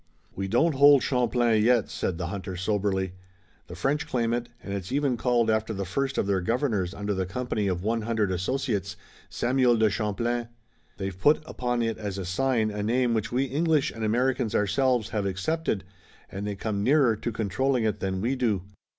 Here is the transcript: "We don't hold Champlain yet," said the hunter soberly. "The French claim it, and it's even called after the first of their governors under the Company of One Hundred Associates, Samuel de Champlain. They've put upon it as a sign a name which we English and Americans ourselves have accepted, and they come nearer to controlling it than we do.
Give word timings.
"We 0.35 0.47
don't 0.47 0.73
hold 0.73 1.03
Champlain 1.03 1.63
yet," 1.63 1.87
said 1.91 2.17
the 2.17 2.25
hunter 2.25 2.55
soberly. 2.57 3.13
"The 3.67 3.75
French 3.75 4.07
claim 4.07 4.33
it, 4.33 4.49
and 4.63 4.73
it's 4.73 4.91
even 4.91 5.15
called 5.15 5.47
after 5.47 5.75
the 5.75 5.85
first 5.85 6.17
of 6.17 6.25
their 6.25 6.41
governors 6.41 6.95
under 6.95 7.13
the 7.13 7.27
Company 7.27 7.67
of 7.67 7.83
One 7.83 8.01
Hundred 8.01 8.31
Associates, 8.31 8.97
Samuel 9.29 9.77
de 9.77 9.91
Champlain. 9.91 10.47
They've 10.97 11.21
put 11.21 11.43
upon 11.45 11.83
it 11.83 11.99
as 11.99 12.17
a 12.17 12.25
sign 12.25 12.71
a 12.71 12.81
name 12.81 13.13
which 13.13 13.31
we 13.31 13.43
English 13.43 13.91
and 13.91 14.03
Americans 14.03 14.55
ourselves 14.55 15.09
have 15.09 15.27
accepted, 15.27 15.83
and 16.31 16.47
they 16.47 16.55
come 16.55 16.81
nearer 16.81 17.15
to 17.17 17.31
controlling 17.31 17.83
it 17.83 17.99
than 17.99 18.21
we 18.21 18.35
do. 18.35 18.63